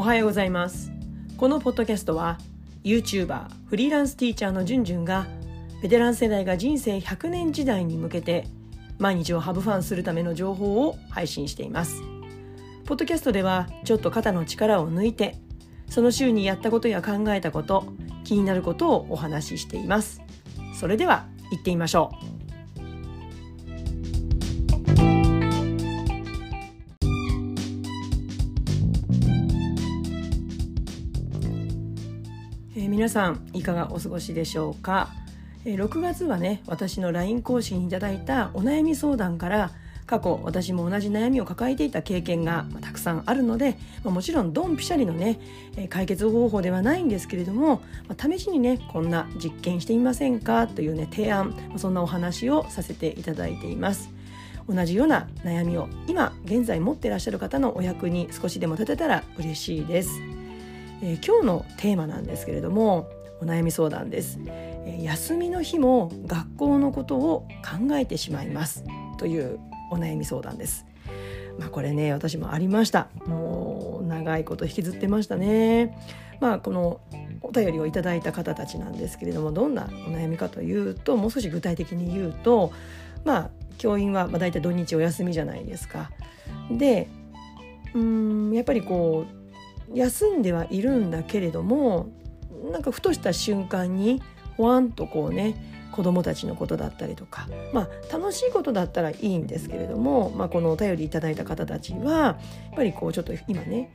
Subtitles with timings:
[0.00, 0.90] おはようございます。
[1.36, 2.38] このポッドキャストは
[2.84, 5.26] YouTuber フリーランスティーチャーのじゅんじゅんが
[5.82, 8.46] ベテラン世代が人生100年時代に向けて
[8.98, 12.00] 毎日をハブファンするための情報を配信しています。
[12.86, 15.36] ポッドキャストではちょっと肩の力を抜いて
[15.86, 17.84] その週にやったことや考えたこと
[18.24, 20.22] 気になることをお話ししています。
[20.80, 22.39] それでは行ってみましょう。
[33.00, 35.08] 皆さんいかがお過ごしでしょうか、
[35.64, 39.70] え、6月はね私の LINE 講師にいただいたお悩み相談から
[40.04, 45.40] 過去私も同じ悩みを抱えていた経験が、ま、たくさんあるので、ま、もちろんドンピシャリのね、
[45.78, 50.66] え、解決方法ではないんですけれども、ま、試しにねこんな実験してみませんか？
[50.66, 54.10] というね提案、そんなお話をさせていただいています。
[54.68, 60.10] 同じような悩みを今現在持ってらっしゃる方のお役に少しでも立てたら嬉しいです。
[61.02, 63.08] えー、今日のテーマなんですけれども
[63.40, 68.84] お悩み相談です、えー、休みの日も学校のことを考えてしまいます。
[69.18, 69.58] という
[69.90, 70.86] お悩み相談です。
[71.58, 73.08] まあこれね私もありました。
[73.26, 75.96] もう長いこと引きずってましたね。
[76.40, 77.00] まあこの
[77.42, 82.72] お便りをいただいた方たちなんですけれどもどんなお悩みかというともう少し具体的に言うと
[83.24, 86.10] まあ教員はまあ大体土日お休みじゃないですか。
[86.70, 87.08] で
[87.94, 89.39] うんやっぱりこう
[89.94, 92.08] 休んではいるんだけれども
[92.70, 94.22] なんかふとした瞬間に
[94.56, 95.54] ほわんとこうね
[95.92, 102.30] 子どもたちのことだったりとかまあ楽しいことだったらいいんですけれども、まあ、このお便りいただいた方たちはや
[102.72, 103.90] っぱりこうちょっと今ね、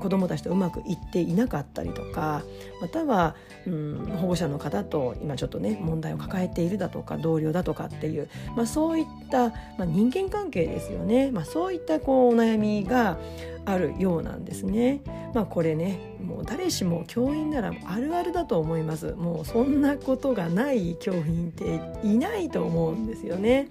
[0.00, 2.42] 子どもたちとうまくいっていなかったりとか
[2.80, 13.18] または、うん、保護者の方と今ちょっとね問題を抱えているだとか同僚だとかっていう、まあ、そういった、まあ、人間関係ですよね、まあ、そういったこうお悩みが
[13.64, 15.00] あるようなんですね。
[15.34, 19.12] まあこれねもう誰しも教員ならあるあるだと思います。
[19.12, 23.68] もうそんなことがない教員っていないと思うんですよね。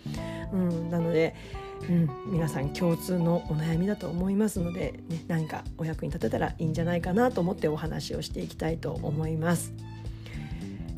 [0.52, 1.34] うん、なので、
[1.90, 9.74] うん、皆さん共通のお悩みだと思いますので、ね、何かお役に立てたらいいんじゃないかなと思ってお話をしていきたいと思います。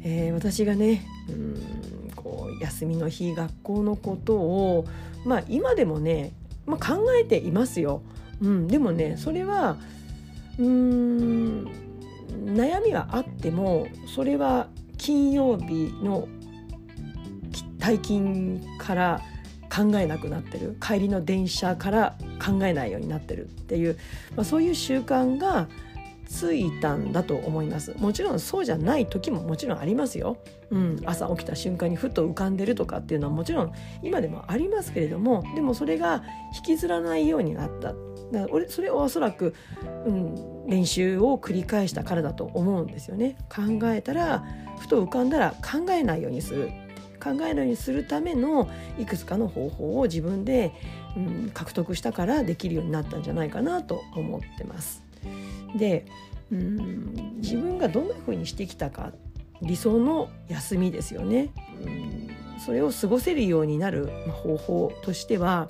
[0.04, 4.86] えー、私がね、うん、こう休みの日学校のことを、
[5.26, 6.32] まあ、今でもね、
[6.66, 8.02] まあ、考えていますよ。
[8.42, 9.78] うん、でもねそれは
[10.58, 11.68] うーん
[12.46, 16.28] 悩みはあってもそれは金曜日の
[17.80, 19.22] 退勤から
[19.78, 20.76] 考えなくなってる。
[20.82, 23.98] 帰りの電車から考えないようになってるっていう、
[24.36, 25.68] まあ、そういう習慣が
[26.28, 27.94] ついたんだと思います。
[27.98, 30.38] もちろんそうじゃない時ももちろんありますよ、
[30.72, 33.74] うん、朝起きた瞬間にふと浮かんでるとかっていうのはもちろん
[34.04, 36.24] 今でもありますけれどもでもそれが
[36.56, 37.94] 引きずらないようになった。
[37.94, 39.56] だから俺それはおそらく、
[40.06, 43.38] うん、練習を繰り返したからだと思うんですよね。
[43.48, 44.44] 考えたら
[44.80, 46.72] ふと浮かんだら考えないようにする。
[47.22, 50.74] 考えるようにするためのいくつかの方法を自分で、
[51.16, 55.04] うん、獲得したからできるようになったんじゃないかなと思ってます。
[55.76, 56.06] で、
[56.52, 59.12] うん、自分がどんな風にしてきたか
[59.62, 61.50] 理想の休みですよね。
[61.86, 62.28] うん
[62.60, 65.68] それを過ごせるようになる方法としては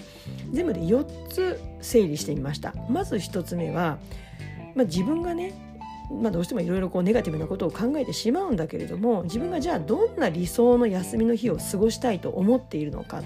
[0.51, 3.99] 全部で4つ整理してみましたまず1つ目は、
[4.73, 5.53] まあ、自分がね
[6.09, 13.21] まあ、どうしてもいろいろネガティブなことを考えてしまうんだけれども自分がじゃあどんな理想の休みの日を過ごしたいと思っているのか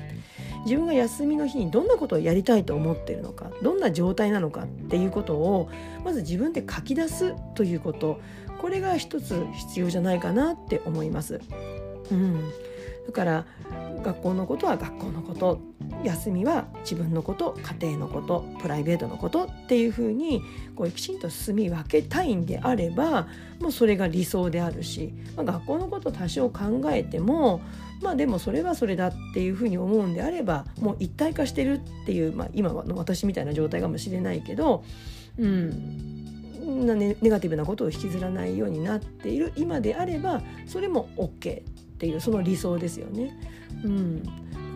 [0.66, 5.70] 自分が休みの日にどんなことをやりたいと思っているのかどんな状態なのかっていうことを
[6.04, 8.20] まず自分で書き出すということ。
[8.62, 11.42] これが一つ必要じゃないかなって思います。
[12.12, 12.52] うん、
[13.08, 13.46] だから
[14.04, 15.71] 学校のことは学校のこと。
[16.04, 20.42] 休みは自分のこと家庭のことプライベートのことっていうふうに
[20.76, 23.28] こうきちんと住み分けたいんであれば
[23.60, 27.62] もうそれが理想であるし、まあ、学校のこと多少考えても
[28.02, 34.84] まあでもそれはそれだっていうふうに思うんであればもう一体化してるっていう、まあ、今の私みたいな状態かもしれないけど、
[35.38, 36.22] うん、
[36.62, 41.64] ネガティブなことを引きずらないようになっている今であればそれも OK っ
[41.98, 43.32] ていうその理想ですよね。
[43.84, 44.32] うん、だ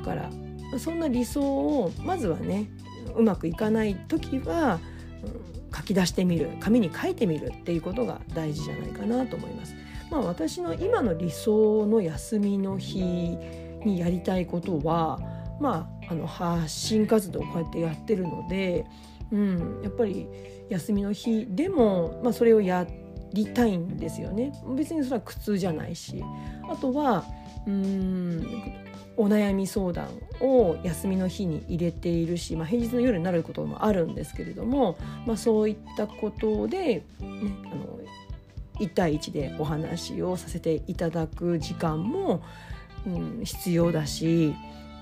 [0.05, 0.29] から
[0.77, 2.69] そんな理想をまずはね
[3.15, 4.79] うまくいかない時は、
[5.75, 9.75] 書き出してみる紙に書いてみるっていうことが大事じゃないかなと思います。
[10.09, 15.19] まあ、私の今の理想の休みの日にやりたいことは、
[15.59, 18.85] まあ、あの発信活動をこうやってやってるので、
[19.31, 20.27] うん、やっぱり
[20.69, 22.87] 休みの日でも、まあ、それをや
[23.33, 26.23] りたいんですよね別にそれは苦痛じゃないし
[26.69, 27.25] あとは
[27.67, 28.84] うん
[29.17, 30.09] お悩み相談
[30.41, 37.03] を休みの日に入れているし、まあ、平日の夜になることもあるんですけれども、まあ、そういったことで、ね、
[37.71, 37.99] あの
[38.79, 42.43] 1対1でお話をさせていただく時間も、
[43.07, 44.53] うん、必要だし、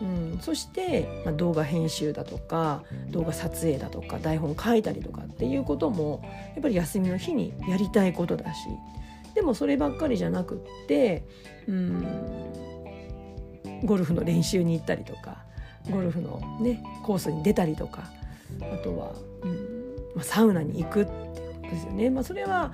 [0.02, 6.22] うん、そして、まあ、動画編集だとか動画撮影だとか台本書いたりとかっていうことも
[6.54, 8.68] やっぱり休みの日にやりたいことだし
[9.34, 11.24] でもそればっかりじゃなくって、
[11.68, 12.63] うん、
[13.84, 15.44] ゴルフの練習に行ったりとか
[15.90, 18.12] ゴルフの、ね、コースに出たりとか
[18.62, 19.14] あとは、
[19.44, 19.74] うん
[20.16, 22.10] まあ、サウナに行くっていうことですよね。
[22.10, 22.72] まあ、それは、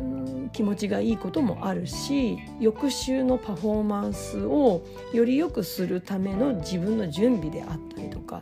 [0.00, 8.40] うん、気持ちがいいこともあるし翌週のパフォーマンスをより良くするための自分の準備であったりとか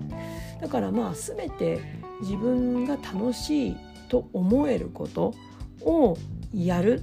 [0.61, 1.81] だからまあ全て
[2.21, 3.77] 自分が楽しい
[4.09, 5.35] と思えること
[5.81, 6.17] を
[6.53, 7.03] やる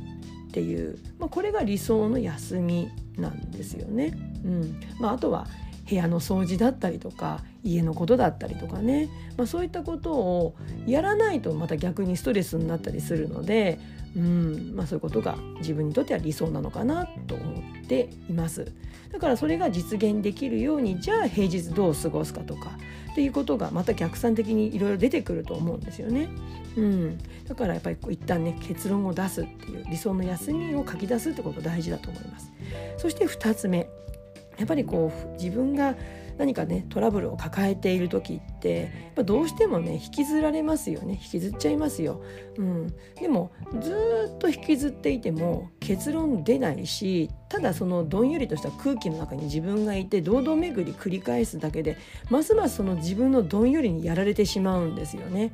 [0.50, 4.29] っていう、まあ、これが理想の休みなんですよね。
[4.44, 4.80] うん。
[5.00, 5.48] まあ、あとは
[5.90, 10.56] 部屋の掃除だったりとか家のことだったりとかね、まあ、そういったことを
[10.86, 13.80] やらないとまた逆にストレスになったりするので、
[14.16, 14.74] うん。
[14.76, 18.72] まあ、そういうことが自分にとっては理想なのかなと思っています。
[19.12, 22.72] だからそれが実現できるようにじゃあ平日どう過ごすかとか
[23.12, 26.30] っていうことがまた逆算的にいろいろ出てくると思うんですよね。
[26.78, 32.52] うん、だからやっぱり一旦ね結論を出すっていう理想の休みを書き出すってこと大事だと思います。
[32.98, 33.90] そして2つ目。
[34.60, 35.96] やっぱりこう自分が
[36.38, 41.14] 何かねトラブルを抱えている時ってやどうしてもね引きずられますよね。
[41.14, 42.22] 引きずっちゃいますよ、
[42.58, 43.52] うん、でも
[43.82, 51.98] ずっと引きずっていても結論出ないしただそのどんよりとした空気の中に自分がいて堂々巡り繰り返すだけで
[52.30, 55.54] ますますその自分のどんよりにやられてしまうんですよね。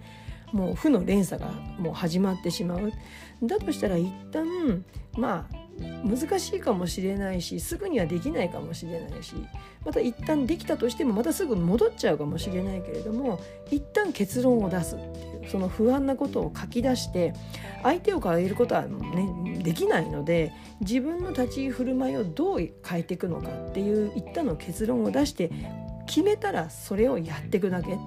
[0.52, 2.92] もう負の連鎖がもう始まってしまう。
[3.44, 4.86] だとしたら一旦
[5.18, 9.36] まあ難しいかもしれないしすぐにはできないかもしれないし
[9.84, 13.40] また一旦できたとしてもまたすぐ戻っちゃうかもしれないけれども
[13.72, 17.34] 一旦結論を出すっていうその不安なことを書き出して
[17.84, 25.52] 相手を変えることは、ね、できないので自分の立ち居振る舞いをどう変えていくのかっていう一旦の結論を出して
[26.08, 27.98] 決めたらそれをやっていくだけ。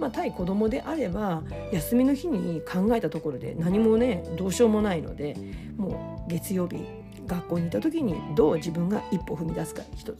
[0.00, 5.36] まあ、対子供であれば休みの日に考えたところで何もねどうしようもないので
[5.76, 6.84] もう月曜日
[7.26, 10.18] 学校にいた時にどう自分が一歩踏み出すか人、ね、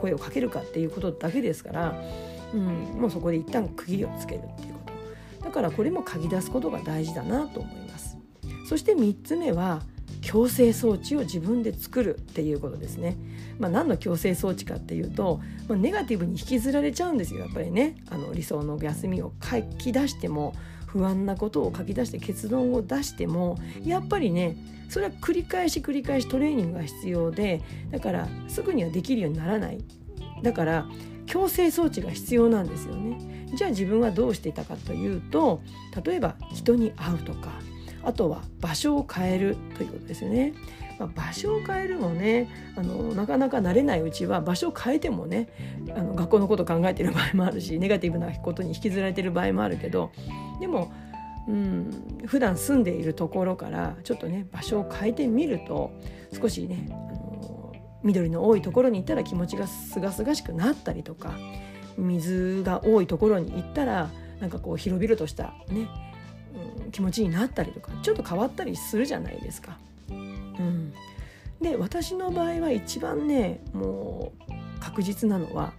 [0.00, 2.02] 声をかけるかっていうことだけですから、
[2.52, 2.62] うん、
[3.00, 4.80] もうそこで一旦区切りをつけるっていうこ
[5.40, 5.44] と。
[5.44, 8.16] だからこれも書き出すことが大事だなと思います。
[8.68, 9.82] そして3つ目は
[10.22, 13.16] 強制装置を自分で作るっていうことですね。
[13.58, 17.96] まあ、何の強制装置かっていうと、まあ、ネガティブに引きずられちゃうんですよやっぱりね。
[18.10, 20.54] あの理想の休みを書き出しても
[20.96, 24.56] 不安なことを書き出して結論を出してもやっぱりね
[24.88, 27.60] それは繰り返し繰り返しトレーニングが必要で
[27.90, 29.78] だからすぐにはできるようにならない
[30.42, 30.86] だから
[31.26, 35.60] 強制装置が必要なんですよねじゃあ自分はどうしていたかというと
[36.04, 37.50] 例えば人に会うとか
[38.04, 40.54] あとは場所を変えるということですよね。
[40.98, 45.48] まあ、場所を変えるもねあのなかなか慣れないうちは場所を変えてもね
[45.94, 50.10] あの学校のこと考えてる場合もあるしネガティブなことに引きずられてる場合もあるけど
[50.60, 50.92] でも
[51.48, 55.92] うん、普段住んでいるところからちょっとね場所を変えてみると
[56.32, 57.72] 少しね、あの
[58.02, 61.34] 緑の多いところに行ったら気持ちがすがすがしくなったりとか
[61.96, 64.10] 水が多いところに行ったら
[64.40, 65.88] なんかこう広々としたね、
[66.84, 69.78] うん、気持ちになったりとかちょっと変わったりするじゃないですか。
[71.66, 75.72] うん、で私の場合は一番ねもう確実なのは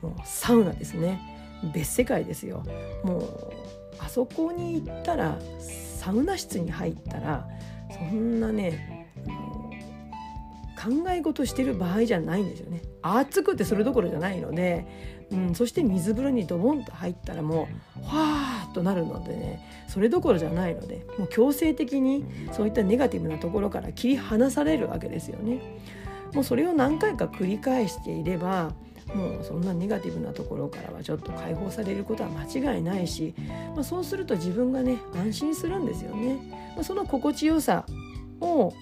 [0.00, 1.20] もうサウナですね。
[1.72, 2.64] 別世界ですよ。
[3.04, 3.52] もう
[3.98, 7.48] あそこに行ったらサウナ室に入ったら
[7.90, 9.08] そんなね
[10.76, 12.82] 考え事してる場合じゃないんですよね。
[13.02, 14.86] 暑くてそれどころじゃないので、
[15.30, 25.60] うん、そして水風呂にドボンと入ったらもうわーっとなるのでねそれどころじゃないのでもう強制的にそういったネガティブなところから切り離されるわけですよね。
[26.32, 28.72] もうそれを何回か繰り返していれば
[29.14, 33.34] もうそんなネガティブなところからはちょっと解放されることは間違いないし、
[33.74, 36.36] まあ、そうすると自分がね安心するんですよね。
[36.74, 37.84] まあ、その心地よさ
[38.40, 38.72] を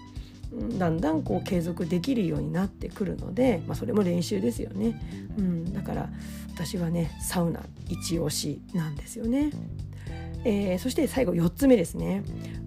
[0.78, 5.00] だんだんこう継続できるようになってくるので、まあ、それも練習ですよね、
[5.38, 6.08] うん、だから
[6.52, 9.50] 私はねサウナ一押しなんですよね。
[10.44, 12.22] えー、そして最後4つ目ですね。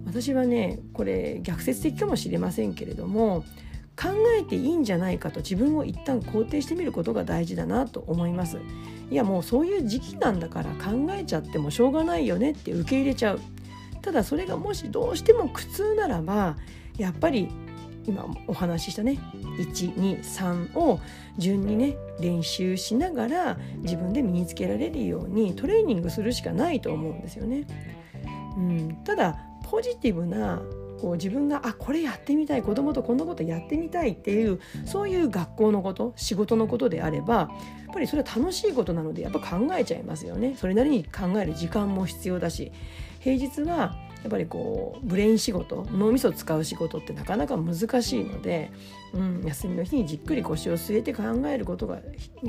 [0.06, 3.44] 私はねこれ逆説的かもしれませんけれども
[3.96, 8.58] 考えていいんじゃないかと自分を一旦肯定してみることが大事だなと思います。
[9.10, 13.40] いやもうそういう時期なんだから考えちゃってもしょうがないよねって受け入れちゃう。
[14.02, 16.56] ただそれがもしどうしても苦痛ならば
[16.98, 17.48] やっぱり
[18.06, 19.18] 今お話ししたね
[19.58, 21.00] 123を
[21.38, 27.66] 順にね練習しながら自分で身につけられるようにトレーニングするしかないと思うんですよね。
[28.56, 29.36] うん、ただ
[29.68, 30.62] ポジティブな
[31.00, 37.48] こう自分があこれやってみたい子供とこんなことやってみたいっていうそういう学校のこと仕事のことであればや
[37.90, 42.72] っぱりそれは楽しいことなのでやっぱ考えちゃいますよねそれなりに考える時間も必要だし
[43.20, 48.72] 平日はやっぱりこうブレイン仕事脳みそを使う仕事ってなかなか難しいので、
[49.12, 51.96] うん、休みの日にじっくり腰を据えて考えることが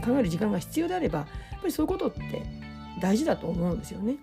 [0.01, 1.25] 考える時間が必要であればや
[1.57, 2.21] っぱりそういうことって
[3.01, 4.15] 大事だと思うんですよね。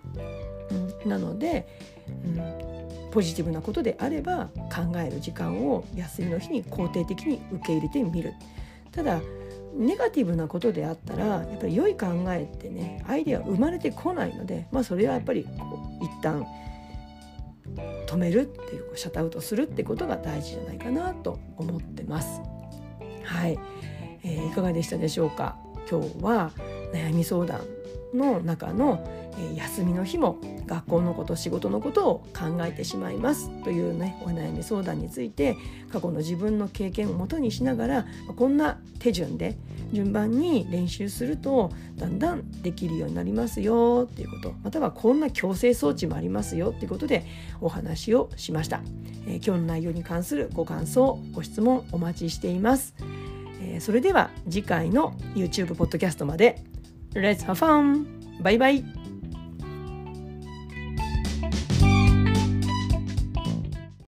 [1.03, 1.67] うん、なので、
[2.07, 8.33] うん、ポジティブなことであれば考える時間を休みの日に肯定的に受け入れてみる。
[8.91, 9.21] ただ
[9.75, 16.45] ネガティブなことであったらやっぱり良い考えってねアイデア生まれてこないので、まあ、それはやっぱりこう一旦
[18.13, 22.41] 止めるっていうシャットアウトするってことが大事じゃないかなと思ってます。
[23.23, 23.57] はい、
[24.23, 25.57] えー、いかがでしたでしょうか？
[25.89, 26.51] 今日は
[26.93, 27.61] 悩み相談
[28.15, 29.03] の中の、
[29.37, 33.49] えー、休みの日も学校のこと仕事のことを考えてしまいます。
[33.63, 35.55] というねお悩み相談について
[35.91, 38.05] 過去の自分の経験をもとにしながら
[38.35, 39.57] こんな手順で
[39.91, 44.07] 順番に練習するとだんだんできるようになりますよ。
[44.11, 44.53] っていうこと。
[44.63, 46.69] またはこんな矯正装置もありますよ。
[46.69, 47.25] っていうことで
[47.61, 48.81] お話をしました、
[49.25, 52.95] えー、今日の内容に関するご感想ご質問お待ちしています、
[53.61, 56.72] えー、それでは次回の YouTube ポッドキャストまで。
[57.15, 58.05] Let's have fun!
[58.41, 58.83] バイバイ